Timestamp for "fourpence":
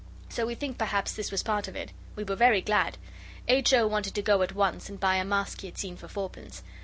6.07-6.63